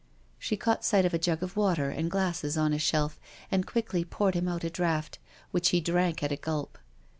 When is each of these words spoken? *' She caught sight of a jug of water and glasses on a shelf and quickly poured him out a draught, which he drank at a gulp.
*' 0.23 0.25
She 0.39 0.57
caught 0.57 0.83
sight 0.83 1.05
of 1.05 1.13
a 1.13 1.19
jug 1.19 1.43
of 1.43 1.55
water 1.55 1.91
and 1.91 2.09
glasses 2.09 2.57
on 2.57 2.73
a 2.73 2.79
shelf 2.79 3.19
and 3.51 3.67
quickly 3.67 4.03
poured 4.03 4.33
him 4.33 4.47
out 4.47 4.63
a 4.63 4.69
draught, 4.71 5.19
which 5.51 5.69
he 5.69 5.79
drank 5.79 6.23
at 6.23 6.31
a 6.31 6.37
gulp. 6.37 6.79